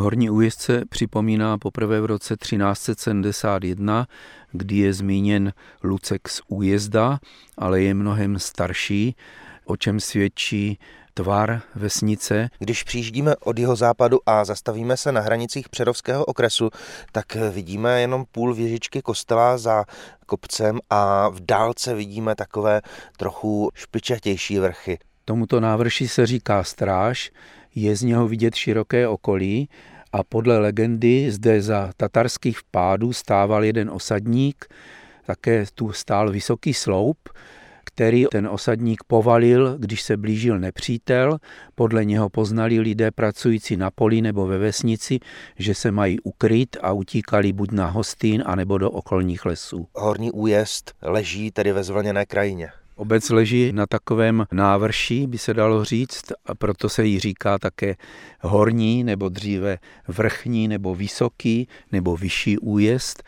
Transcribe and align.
Horní 0.00 0.30
újezd 0.30 0.60
se 0.60 0.84
připomíná 0.84 1.58
poprvé 1.58 2.00
v 2.00 2.04
roce 2.04 2.36
1371, 2.36 4.06
kdy 4.52 4.76
je 4.76 4.92
zmíněn 4.92 5.52
Lucek 5.82 6.28
z 6.28 6.40
újezda, 6.48 7.18
ale 7.56 7.82
je 7.82 7.94
mnohem 7.94 8.38
starší, 8.38 9.16
o 9.64 9.76
čem 9.76 10.00
svědčí 10.00 10.78
tvar 11.14 11.60
vesnice. 11.74 12.48
Když 12.58 12.82
přijíždíme 12.82 13.36
od 13.36 13.58
jeho 13.58 13.76
západu 13.76 14.18
a 14.26 14.44
zastavíme 14.44 14.96
se 14.96 15.12
na 15.12 15.20
hranicích 15.20 15.68
Přerovského 15.68 16.24
okresu, 16.24 16.70
tak 17.12 17.34
vidíme 17.34 18.00
jenom 18.00 18.24
půl 18.32 18.54
věžičky 18.54 19.02
kostela 19.02 19.58
za 19.58 19.84
kopcem 20.26 20.78
a 20.90 21.28
v 21.28 21.40
dálce 21.40 21.94
vidíme 21.94 22.34
takové 22.34 22.80
trochu 23.16 23.70
špičatější 23.74 24.58
vrchy. 24.58 24.98
Tomuto 25.24 25.60
návrši 25.60 26.08
se 26.08 26.26
říká 26.26 26.64
stráž, 26.64 27.30
je 27.74 27.96
z 27.96 28.02
něho 28.02 28.28
vidět 28.28 28.54
široké 28.54 29.08
okolí 29.08 29.68
a 30.12 30.22
podle 30.22 30.58
legendy 30.58 31.30
zde 31.30 31.62
za 31.62 31.90
tatarských 31.96 32.58
vpádů 32.58 33.12
stával 33.12 33.64
jeden 33.64 33.90
osadník, 33.90 34.66
také 35.26 35.64
tu 35.74 35.92
stál 35.92 36.30
vysoký 36.30 36.74
sloup, 36.74 37.28
který 37.84 38.26
ten 38.30 38.48
osadník 38.48 39.04
povalil, 39.06 39.78
když 39.78 40.02
se 40.02 40.16
blížil 40.16 40.58
nepřítel. 40.58 41.38
Podle 41.74 42.04
něho 42.04 42.28
poznali 42.28 42.80
lidé 42.80 43.10
pracující 43.10 43.76
na 43.76 43.90
poli 43.90 44.20
nebo 44.20 44.46
ve 44.46 44.58
vesnici, 44.58 45.18
že 45.58 45.74
se 45.74 45.90
mají 45.90 46.20
ukryt 46.20 46.76
a 46.82 46.92
utíkali 46.92 47.52
buď 47.52 47.70
na 47.72 47.86
Hostín, 47.86 48.42
anebo 48.46 48.78
do 48.78 48.90
okolních 48.90 49.46
lesů. 49.46 49.88
Horní 49.94 50.30
újezd 50.30 50.94
leží 51.02 51.50
tedy 51.50 51.72
ve 51.72 51.84
zvlněné 51.84 52.26
krajině. 52.26 52.70
Obec 52.98 53.30
leží 53.30 53.72
na 53.72 53.86
takovém 53.86 54.46
návrší, 54.52 55.26
by 55.26 55.38
se 55.38 55.54
dalo 55.54 55.84
říct, 55.84 56.32
a 56.46 56.54
proto 56.54 56.88
se 56.88 57.06
jí 57.06 57.20
říká 57.20 57.58
také 57.58 57.96
horní, 58.40 59.04
nebo 59.04 59.28
dříve 59.28 59.78
vrchní, 60.08 60.68
nebo 60.68 60.94
vysoký, 60.94 61.68
nebo 61.92 62.16
vyšší 62.16 62.58
újezd 62.58 63.22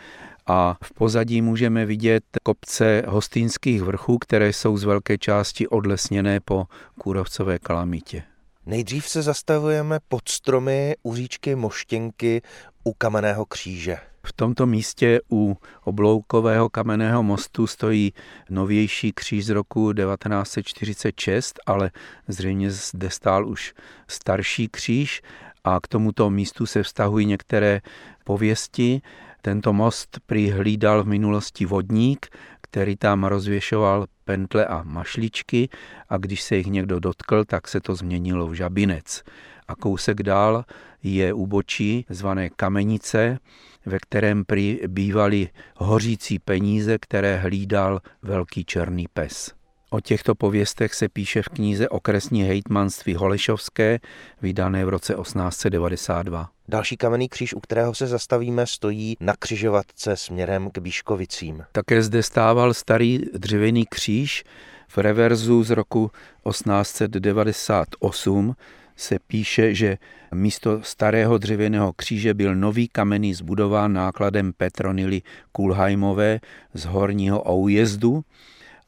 a 0.47 0.77
v 0.85 0.93
pozadí 0.93 1.43
můžeme 1.43 1.87
vidět 1.87 2.25
kopce 2.43 3.03
hostýnských 3.09 3.83
vrchů, 3.83 4.19
které 4.19 4.53
jsou 4.53 4.77
z 4.77 4.85
velké 4.85 5.19
části 5.19 5.69
odlesněné 5.69 6.41
po 6.41 6.67
kůrovcové 6.99 7.59
kalamitě. 7.59 8.23
Nejdřív 8.67 9.09
se 9.09 9.23
zastavujeme 9.23 9.99
pod 10.09 10.29
stromy 10.29 10.97
u 11.03 11.15
říčky 11.15 11.55
Moštěnky 11.55 12.43
u 12.85 12.93
Kamenného 12.93 13.45
kříže. 13.47 14.10
V 14.27 14.33
tomto 14.33 14.67
místě 14.67 15.21
u 15.33 15.57
obloukového 15.85 16.69
kamenného 16.69 17.23
mostu 17.23 17.67
stojí 17.67 18.13
novější 18.51 19.13
kříž 19.13 19.47
z 19.47 19.51
roku 19.51 19.93
1946, 19.93 21.61
ale 21.67 21.91
zřejmě 22.29 22.71
zde 22.71 23.11
stál 23.11 23.49
už 23.49 23.75
starší 24.09 24.69
kříž 24.69 25.23
a 25.65 25.81
k 25.81 25.89
tomuto 25.89 26.31
místu 26.31 26.67
se 26.67 26.83
vztahují 26.83 27.27
některé 27.27 27.81
pověsti. 28.25 29.03
Tento 29.43 29.73
most 29.73 30.19
přihlídal 30.27 31.05
v 31.05 31.07
minulosti 31.07 31.67
vodník, 31.67 32.27
který 32.71 32.97
tam 32.97 33.25
rozvěšoval 33.25 34.07
pentle 34.25 34.67
a 34.67 34.83
mašličky 34.83 35.69
a 36.09 36.17
když 36.17 36.43
se 36.43 36.57
jich 36.57 36.67
někdo 36.67 37.01
dotkl, 37.01 37.45
tak 37.45 37.69
se 37.69 37.81
to 37.81 37.95
změnilo 37.95 38.47
v 38.47 38.55
žabinec. 38.55 39.23
A 39.69 39.75
kousek 39.75 40.23
dál 40.23 40.65
je 41.03 41.33
úbočí 41.33 42.07
zvané 42.09 42.51
Kamenice, 42.51 43.39
ve 43.87 43.99
kterém 43.99 44.45
prý 44.45 44.81
bývaly 44.87 45.49
hořící 45.77 46.39
peníze, 46.39 46.99
které 46.99 47.37
hlídal 47.37 48.01
velký 48.23 48.65
černý 48.65 49.07
pes. 49.13 49.60
O 49.93 50.01
těchto 50.01 50.35
pověstech 50.35 50.95
se 50.95 51.09
píše 51.09 51.43
v 51.43 51.49
knize 51.49 51.89
Okresní 51.89 52.43
hejtmanství 52.43 53.15
Holešovské, 53.15 53.99
vydané 54.43 54.85
v 54.85 54.89
roce 54.89 55.15
1892. 55.23 56.49
Další 56.69 56.97
kamenný 56.97 57.29
kříž, 57.29 57.55
u 57.55 57.61
kterého 57.61 57.95
se 57.95 58.07
zastavíme, 58.07 58.67
stojí 58.67 59.17
na 59.21 59.35
křižovatce 59.39 60.17
směrem 60.17 60.71
k 60.71 60.79
Bíškovicím. 60.79 61.65
Také 61.73 62.03
zde 62.03 62.23
stával 62.23 62.75
starý 62.75 63.21
dřevěný 63.35 63.87
kříž 63.87 64.45
v 64.89 64.99
reverzu 64.99 65.63
z 65.63 65.71
roku 65.71 66.11
1898 66.51 68.55
se 68.97 69.17
píše, 69.27 69.75
že 69.75 69.99
místo 70.35 70.83
starého 70.83 71.39
dřevěného 71.39 71.93
kříže 71.93 72.35
byl 72.35 72.55
nový 72.55 72.89
kamenný 72.89 73.35
zbudován 73.35 73.93
nákladem 73.93 74.53
Petronily 74.57 75.23
Kulheimové 75.53 76.41
z 76.75 76.85
horního 76.85 77.53
Oujezdu, 77.53 78.25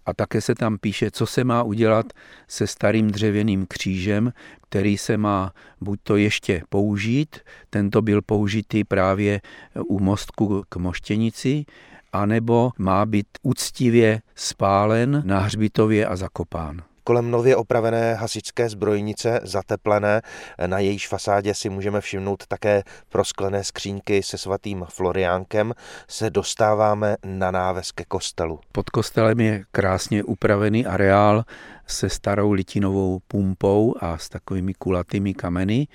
a 0.07 0.15
také 0.15 0.41
se 0.41 0.55
tam 0.55 0.79
píše, 0.79 1.11
co 1.11 1.27
se 1.27 1.45
má 1.45 1.63
udělat 1.63 2.07
se 2.49 2.67
starým 2.67 3.11
dřevěným 3.11 3.67
křížem, 3.67 4.33
který 4.63 4.99
se 4.99 5.17
má 5.17 5.53
buď 5.81 6.01
to 6.03 6.17
ještě 6.17 6.63
použít, 6.69 7.37
tento 7.71 8.03
byl 8.03 8.23
použitý 8.23 8.85
právě 8.85 9.41
u 9.89 9.99
mostku 9.99 10.65
k 10.69 10.77
Moštěnici, 10.77 11.65
anebo 12.13 12.71
má 12.79 13.07
být 13.07 13.27
úctivě 13.43 14.23
spálen 14.35 15.23
na 15.27 15.41
hřbitově 15.41 16.07
a 16.07 16.17
zakopán 16.17 16.83
kolem 17.05 17.31
nově 17.31 17.57
opravené 17.57 18.15
hasičské 18.15 18.69
zbrojnice 18.69 19.41
zateplené. 19.43 20.23
Na 20.67 20.79
jejíž 20.79 21.09
fasádě 21.09 21.55
si 21.55 21.69
můžeme 21.69 22.01
všimnout 22.01 22.47
také 22.47 22.83
prosklené 23.09 23.65
skřínky 23.65 24.23
se 24.23 24.39
svatým 24.39 24.85
Floriánkem. 24.89 25.75
Se 26.09 26.31
dostáváme 26.31 27.17
na 27.25 27.51
náves 27.51 27.93
ke 27.93 28.05
kostelu. 28.05 28.61
Pod 28.73 28.91
kostelem 28.91 29.41
je 29.41 29.65
krásně 29.71 30.25
upravený 30.25 30.87
areál 30.87 31.45
se 31.87 32.09
starou 32.09 32.53
litinovou 32.53 33.21
pumpou 33.29 33.95
a 34.01 34.19
s 34.19 34.29
takovými 34.29 34.75
kulatými 34.75 35.35
kameny. 35.35 35.89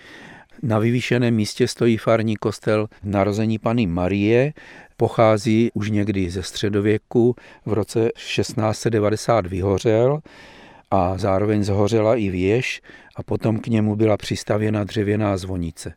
Na 0.64 0.80
vyvýšeném 0.80 1.36
místě 1.36 1.68
stojí 1.68 1.98
farní 1.98 2.36
kostel 2.36 2.88
narození 3.04 3.60
Pany 3.60 3.88
Marie, 3.88 4.54
pochází 4.98 5.72
už 5.74 5.90
někdy 5.90 6.30
ze 6.30 6.44
středověku, 6.44 7.36
v 7.66 7.74
roce 7.74 8.10
1690 8.16 9.48
vyhořel 9.48 10.20
a 10.92 11.18
zároveň 11.18 11.64
zhořela 11.64 12.16
i 12.16 12.30
věž 12.30 12.82
a 13.16 13.24
potom 13.24 13.60
k 13.60 13.68
němu 13.68 13.96
byla 13.96 14.18
přistavěna 14.18 14.84
dřevěná 14.84 15.38
zvonice. 15.38 15.94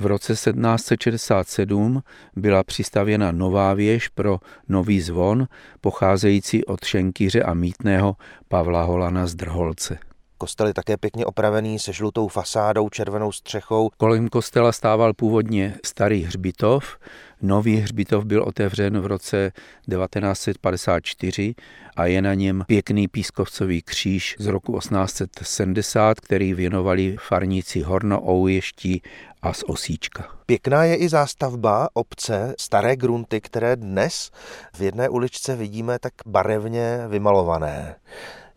V 0.00 0.06
roce 0.06 0.32
1767 0.32 2.02
byla 2.36 2.64
přistavěna 2.64 3.32
nová 3.32 3.74
věž 3.74 4.08
pro 4.08 4.38
nový 4.68 5.00
zvon, 5.00 5.46
pocházející 5.80 6.64
od 6.64 6.84
šenkýře 6.84 7.42
a 7.42 7.54
mítného 7.54 8.16
Pavla 8.48 8.82
Holana 8.82 9.26
z 9.26 9.34
Drholce. 9.34 9.98
Kostel 10.38 10.66
je 10.66 10.74
také 10.74 10.96
pěkně 10.96 11.26
opravený 11.26 11.78
se 11.78 11.92
žlutou 11.92 12.28
fasádou, 12.28 12.88
červenou 12.88 13.32
střechou. 13.32 13.90
Kolem 13.96 14.28
kostela 14.28 14.72
stával 14.72 15.14
původně 15.14 15.74
starý 15.84 16.22
hřbitov. 16.22 16.98
Nový 17.42 17.76
hřbitov 17.76 18.24
byl 18.24 18.42
otevřen 18.42 19.00
v 19.00 19.06
roce 19.06 19.52
1954 19.90 21.54
a 21.96 22.06
je 22.06 22.22
na 22.22 22.34
něm 22.34 22.64
pěkný 22.66 23.08
pískovcový 23.08 23.82
kříž 23.82 24.36
z 24.38 24.46
roku 24.46 24.78
1870, 24.78 26.20
který 26.20 26.54
věnovali 26.54 27.16
farníci 27.20 27.80
Horno 27.80 28.28
Ouještí 28.28 29.02
a 29.42 29.52
z 29.52 29.62
Osíčka. 29.66 30.28
Pěkná 30.46 30.84
je 30.84 30.96
i 30.96 31.08
zástavba 31.08 31.88
obce 31.94 32.54
Staré 32.58 32.96
grunty, 32.96 33.40
které 33.40 33.76
dnes 33.76 34.30
v 34.74 34.80
jedné 34.80 35.08
uličce 35.08 35.56
vidíme 35.56 35.98
tak 35.98 36.12
barevně 36.26 37.04
vymalované. 37.08 37.96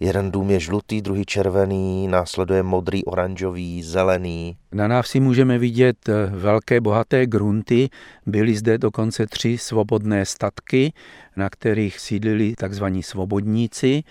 Jeden 0.01 0.31
dům 0.31 0.49
je 0.49 0.59
žlutý, 0.59 1.01
druhý 1.01 1.25
červený, 1.25 2.07
následuje 2.07 2.63
modrý, 2.63 3.05
oranžový, 3.05 3.83
zelený. 3.83 4.57
Na 4.71 4.87
návsi 4.87 5.19
můžeme 5.19 5.57
vidět 5.57 6.09
eh, 6.09 6.25
velké 6.25 6.81
bohaté 6.81 7.25
grunty. 7.25 7.89
Byly 8.25 8.55
zde 8.55 8.77
dokonce 8.77 9.27
tři 9.27 9.57
svobodné 9.57 10.25
statky, 10.25 10.93
na 11.35 11.49
kterých 11.49 11.99
sídlili 11.99 12.53
tzv. 12.69 12.85
svobodníci. 13.01 14.03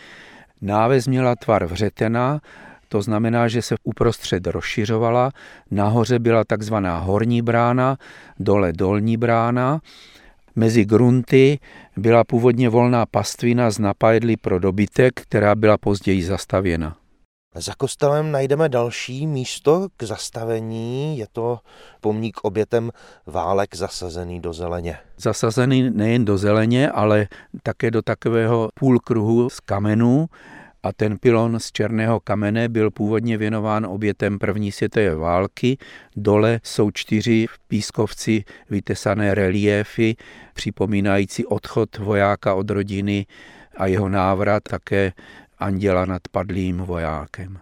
Náves 0.61 1.09
měla 1.09 1.37
tvar 1.37 1.67
vřetena, 1.67 2.41
to 2.89 3.03
znamená, 3.03 3.49
že 3.49 3.63
se 3.63 3.75
uprostřed 3.85 4.47
rozšiřovala. 4.47 5.31
Nahoře 5.71 6.19
byla 6.19 6.45
takzvaná 6.45 6.99
horní 6.99 7.43
brána, 7.43 7.97
dole 8.39 8.73
dolní 8.73 9.17
brána 9.17 9.81
Mezi 10.59 10.85
grunty 10.85 11.59
byla 11.97 12.25
původně 12.25 12.69
volná 12.69 13.07
pastvina 13.07 13.71
z 13.71 13.79
napajedly 13.79 14.37
pro 14.37 14.59
dobytek, 14.59 15.21
která 15.21 15.55
byla 15.55 15.79
později 15.79 16.25
zastavěna. 16.25 16.97
Za 17.55 17.75
kostelem 17.75 18.33
najdeme 18.33 18.69
další 18.69 19.27
místo 19.27 19.89
k 19.97 20.03
zastavení. 20.03 21.19
Je 21.19 21.27
to 21.33 21.59
pomník 22.01 22.39
obětem 22.43 22.91
válek 23.27 23.77
zasazený 23.77 24.41
do 24.41 24.53
zeleně. 24.53 24.99
Zasazený 25.19 25.91
nejen 25.91 26.25
do 26.25 26.39
zeleně, 26.39 26.91
ale 26.91 27.29
také 27.63 27.91
do 27.91 28.03
takového 28.03 28.69
půlkruhu 28.75 29.51
z 29.51 29.61
kamenů, 29.61 30.27
a 30.83 30.93
ten 30.93 31.19
pilon 31.19 31.61
z 31.61 31.73
černého 31.73 32.21
kamene 32.21 32.69
byl 32.69 32.91
původně 32.91 33.39
věnován 33.39 33.87
obětem 33.87 34.39
první 34.39 34.73
světové 34.73 35.15
války. 35.15 35.79
Dole 36.17 36.61
jsou 36.63 36.91
čtyři 36.91 37.47
pískovci 37.69 38.45
vytesané 38.71 39.35
reliéfy, 39.35 40.17
připomínající 40.55 41.47
odchod 41.47 41.99
vojáka 41.99 42.55
od 42.55 42.71
rodiny 42.71 43.27
a 43.77 43.87
jeho 43.87 44.09
návrat 44.09 44.63
také 44.63 45.13
anděla 45.59 46.05
nad 46.05 46.23
padlým 46.31 46.79
vojákem. 46.79 47.59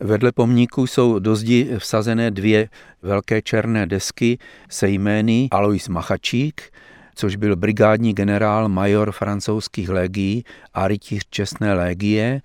Vedle 0.00 0.32
pomníku 0.32 0.86
jsou 0.86 1.18
do 1.18 1.36
zdi 1.36 1.70
vsazené 1.78 2.30
dvě 2.30 2.68
velké 3.02 3.42
černé 3.42 3.86
desky 3.86 4.38
se 4.68 4.88
jmény 4.88 5.48
Alois 5.50 5.88
Machačík, 5.88 6.62
což 7.14 7.36
byl 7.36 7.56
brigádní 7.56 8.12
generál 8.12 8.68
major 8.68 9.12
francouzských 9.12 9.88
legií 9.88 10.44
a 10.74 10.88
rytíř 10.88 11.22
čestné 11.30 11.74
legie, 11.74 12.42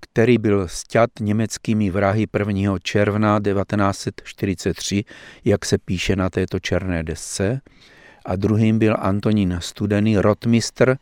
který 0.00 0.38
byl 0.38 0.68
sťat 0.68 1.10
německými 1.20 1.90
vrahy 1.90 2.26
1. 2.38 2.78
června 2.82 3.40
1943, 3.40 5.04
jak 5.44 5.64
se 5.64 5.78
píše 5.78 6.16
na 6.16 6.30
této 6.30 6.60
černé 6.60 7.02
desce. 7.02 7.60
A 8.24 8.36
druhým 8.36 8.78
byl 8.78 8.96
Antonín 8.98 9.58
Studený, 9.60 10.18
rotmistr, 10.18 10.96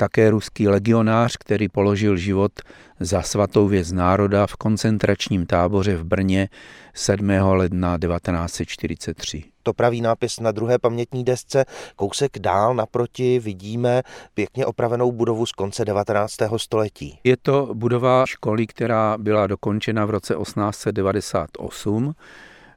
také 0.00 0.30
ruský 0.30 0.68
legionář, 0.68 1.36
který 1.36 1.68
položil 1.68 2.16
život 2.16 2.52
za 3.00 3.22
svatou 3.22 3.68
věc 3.68 3.92
národa 3.92 4.46
v 4.46 4.56
koncentračním 4.56 5.46
táboře 5.46 5.96
v 5.96 6.04
Brně 6.04 6.48
7. 6.94 7.28
ledna 7.30 7.98
1943. 7.98 9.44
To 9.62 9.72
pravý 9.72 10.00
nápis 10.00 10.40
na 10.40 10.52
druhé 10.52 10.78
pamětní 10.78 11.24
desce. 11.24 11.64
Kousek 11.96 12.38
dál 12.38 12.74
naproti 12.74 13.38
vidíme 13.38 14.02
pěkně 14.34 14.66
opravenou 14.66 15.12
budovu 15.12 15.46
z 15.46 15.52
konce 15.52 15.84
19. 15.84 16.34
století. 16.56 17.18
Je 17.24 17.36
to 17.36 17.70
budova 17.74 18.26
školy, 18.26 18.66
která 18.66 19.18
byla 19.18 19.46
dokončena 19.46 20.04
v 20.04 20.10
roce 20.10 20.34
1898. 20.34 22.14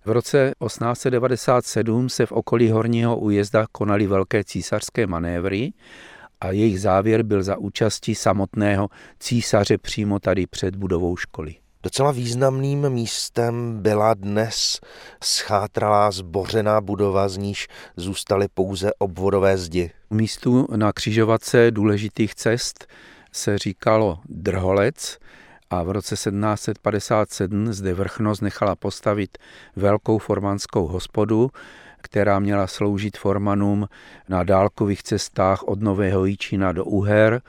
V 0.06 0.12
roce 0.12 0.54
1897 0.66 2.10
se 2.10 2.26
v 2.26 2.32
okolí 2.32 2.72
Horního 2.72 3.18
újezda 3.18 3.66
konaly 3.72 4.08
velké 4.08 4.44
císařské 4.44 5.08
manévry 5.08 5.74
a 6.44 6.52
jejich 6.52 6.82
závěr 6.82 7.24
byl 7.24 7.44
za 7.44 7.58
účasti 7.58 8.16
samotného 8.16 8.90
císaře 9.20 9.78
přímo 9.78 10.20
tady 10.20 10.48
před 10.48 10.76
budovou 10.76 11.18
školy. 11.18 11.56
Docela 11.84 12.12
významným 12.12 12.90
místem 12.90 13.78
byla 13.82 14.14
dnes 14.14 14.80
schátralá 15.24 16.12
zbořená 16.12 16.82
budova, 16.82 17.30
z 17.30 17.38
níž 17.38 17.68
zůstaly 17.98 18.48
pouze 18.54 18.92
obvodové 19.00 19.58
zdi. 19.58 19.92
Místu 20.10 20.68
na 20.76 20.94
křižovatce 20.94 21.72
důležitých 21.72 22.36
cest 22.36 22.88
se 23.32 23.58
říkalo 23.58 24.20
Drholec 24.30 25.18
a 25.70 25.84
v 25.84 25.92
roce 25.92 26.16
1757 26.16 27.74
zde 27.74 27.94
vrchnost 27.94 28.42
nechala 28.42 28.76
postavit 28.76 29.38
velkou 29.76 30.18
formanskou 30.18 30.88
hospodu, 30.88 31.50
která 32.04 32.40
měla 32.40 32.68
sloužit 32.68 33.18
formanům 33.18 33.88
na 34.30 34.44
dálkových 34.44 35.04
cestách 35.04 35.64
od 35.64 35.82
Nového 35.82 36.26
Jíčína 36.26 36.72
do 36.72 36.86
Uher 36.86 37.42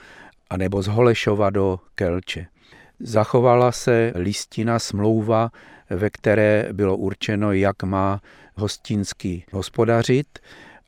a 0.50 0.56
nebo 0.56 0.82
z 0.82 0.86
Holešova 0.86 1.50
do 1.50 1.80
Kelče. 1.94 2.46
Zachovala 3.00 3.72
se 3.72 4.12
listina 4.14 4.78
smlouva, 4.78 5.50
ve 5.90 6.10
které 6.10 6.68
bylo 6.72 6.96
určeno, 6.96 7.52
jak 7.52 7.82
má 7.82 8.20
hostinský 8.54 9.44
hospodařit 9.52 10.38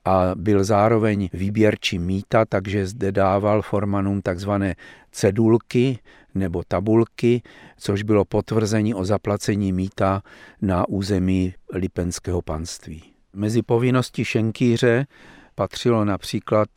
a 0.04 0.30
byl 0.34 0.64
zároveň 0.64 1.28
výběrčí 1.32 1.98
míta, 1.98 2.44
takže 2.44 2.86
zde 2.86 3.12
dával 3.12 3.62
formanům 3.62 4.22
takzvané 4.22 4.74
cedulky 5.12 5.98
nebo 6.34 6.62
tabulky, 6.68 7.42
což 7.78 8.02
bylo 8.02 8.24
potvrzení 8.24 8.94
o 8.94 9.04
zaplacení 9.04 9.72
míta 9.72 10.22
na 10.62 10.88
území 10.88 11.54
Lipenského 11.72 12.42
panství. 12.42 13.15
Mezi 13.36 13.62
povinnosti 13.62 14.24
šenkýře 14.24 15.06
patřilo 15.54 16.04
například, 16.04 16.68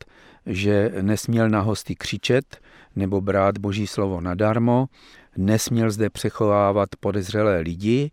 že 0.46 0.92
nesměl 1.00 1.48
na 1.48 1.60
hosty 1.60 1.94
křičet 1.94 2.60
nebo 2.96 3.20
brát 3.20 3.58
boží 3.58 3.86
slovo 3.86 4.20
nadarmo, 4.20 4.86
nesměl 5.36 5.90
zde 5.90 6.10
přechovávat 6.10 6.88
podezřelé 7.00 7.60
lidi 7.60 8.10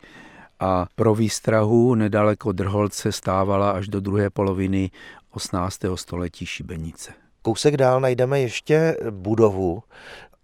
a 0.60 0.86
pro 0.96 1.16
výstrahu 1.16 1.96
nedaleko 1.96 2.52
Drholce 2.52 3.12
stávala 3.12 3.72
až 3.72 3.88
do 3.88 4.00
druhé 4.00 4.30
poloviny 4.30 4.92
18. 5.32 5.80
století 5.96 6.46
šibenice. 6.46 7.12
Kousek 7.42 7.78
dál 7.78 8.02
najdeme 8.02 8.42
ještě 8.42 8.98
budovu, 9.10 9.84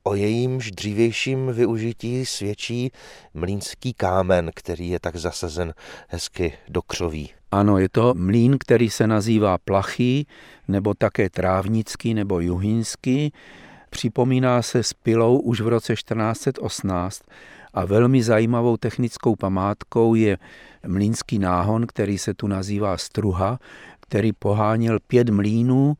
O 0.05 0.15
jejímž 0.15 0.71
dřívějším 0.71 1.51
využití 1.53 2.25
svědčí 2.25 2.91
mlínský 3.33 3.93
kámen, 3.93 4.51
který 4.55 4.89
je 4.89 4.99
tak 4.99 5.15
zasazen 5.15 5.73
hezky 6.07 6.53
do 6.69 6.81
křoví. 6.81 7.29
Ano, 7.51 7.77
je 7.77 7.89
to 7.89 8.13
mlín, 8.13 8.57
který 8.59 8.89
se 8.89 9.07
nazývá 9.07 9.57
plachý, 9.57 10.27
nebo 10.67 10.93
také 10.93 11.29
trávnický 11.29 12.13
nebo 12.13 12.39
juhínský. 12.39 13.33
Připomíná 13.89 14.61
se 14.61 14.83
s 14.83 14.93
pilou 14.93 15.39
už 15.39 15.61
v 15.61 15.67
roce 15.67 15.93
1418 15.93 17.21
a 17.73 17.85
velmi 17.85 18.23
zajímavou 18.23 18.77
technickou 18.77 19.35
památkou 19.35 20.15
je 20.15 20.37
mlínský 20.87 21.39
náhon, 21.39 21.87
který 21.87 22.17
se 22.17 22.33
tu 22.33 22.47
nazývá 22.47 22.97
Struha, 22.97 23.59
který 23.99 24.33
poháněl 24.33 24.99
pět 25.07 25.29
mlínů 25.29 25.93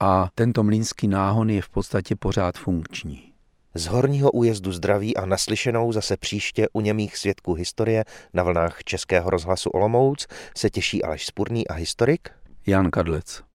a 0.00 0.28
tento 0.34 0.62
mlínský 0.62 1.08
náhon 1.08 1.50
je 1.50 1.62
v 1.62 1.68
podstatě 1.68 2.16
pořád 2.16 2.58
funkční. 2.58 3.35
Z 3.76 3.86
horního 3.86 4.30
újezdu 4.30 4.72
zdraví 4.72 5.16
a 5.16 5.26
naslyšenou 5.26 5.92
zase 5.92 6.16
příště 6.16 6.68
u 6.72 6.80
němých 6.80 7.16
svědků 7.16 7.54
historie 7.54 8.04
na 8.34 8.42
vlnách 8.42 8.84
Českého 8.84 9.30
rozhlasu 9.30 9.70
Olomouc 9.70 10.26
se 10.56 10.70
těší 10.70 11.02
Aleš 11.02 11.26
Spurný 11.26 11.68
a 11.68 11.72
historik 11.72 12.30
Jan 12.66 12.90
Kadlec. 12.90 13.42